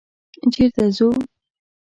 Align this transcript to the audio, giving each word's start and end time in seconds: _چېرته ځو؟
_چېرته 0.53 0.83
ځو؟ 0.95 1.07